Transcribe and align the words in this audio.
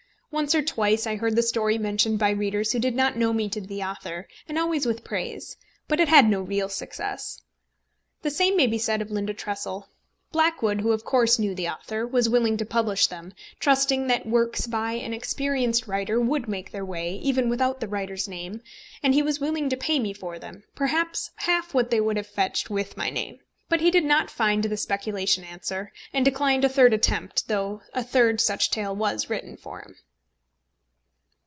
Once 0.33 0.55
or 0.55 0.61
twice 0.61 1.05
I 1.05 1.17
heard 1.17 1.35
the 1.35 1.43
story 1.43 1.77
mentioned 1.77 2.17
by 2.17 2.29
readers 2.29 2.71
who 2.71 2.79
did 2.79 2.95
not 2.95 3.17
know 3.17 3.33
me 3.33 3.49
to 3.49 3.59
be 3.59 3.67
the 3.67 3.83
author, 3.83 4.29
and 4.47 4.57
always 4.57 4.85
with 4.85 5.03
praise; 5.03 5.57
but 5.89 5.99
it 5.99 6.07
had 6.07 6.25
no 6.29 6.39
real 6.41 6.69
success. 6.69 7.41
The 8.21 8.29
same 8.29 8.55
may 8.55 8.65
be 8.65 8.77
said 8.77 9.01
of 9.01 9.11
Linda 9.11 9.33
Tressel. 9.33 9.89
Blackwood, 10.31 10.79
who 10.79 10.93
of 10.93 11.03
course 11.03 11.37
knew 11.37 11.53
the 11.53 11.67
author, 11.67 12.07
was 12.07 12.29
willing 12.29 12.55
to 12.55 12.65
publish 12.65 13.07
them, 13.07 13.33
trusting 13.59 14.07
that 14.07 14.25
works 14.25 14.67
by 14.67 14.93
an 14.93 15.13
experienced 15.13 15.85
writer 15.85 16.17
would 16.17 16.47
make 16.47 16.71
their 16.71 16.85
way, 16.85 17.15
even 17.17 17.49
without 17.49 17.81
the 17.81 17.87
writer's 17.89 18.29
name, 18.29 18.61
and 19.03 19.13
he 19.13 19.21
was 19.21 19.41
willing 19.41 19.67
to 19.67 19.75
pay 19.75 19.99
me 19.99 20.13
for 20.13 20.39
them, 20.39 20.63
perhaps 20.75 21.29
half 21.39 21.73
what 21.73 21.91
they 21.91 21.99
would 21.99 22.15
have 22.15 22.25
fetched 22.25 22.69
with 22.69 22.95
my 22.95 23.09
name. 23.09 23.37
But 23.67 23.81
he 23.81 23.91
did 23.91 24.05
not 24.05 24.31
find 24.31 24.63
the 24.63 24.77
speculation 24.77 25.43
answer, 25.43 25.91
and 26.13 26.23
declined 26.23 26.63
a 26.63 26.69
third 26.69 26.93
attempt, 26.93 27.49
though 27.49 27.81
a 27.93 28.01
third 28.01 28.39
such 28.39 28.71
tale 28.71 28.95
was 28.95 29.29
written 29.29 29.57
for 29.57 29.81
him. 29.81 29.97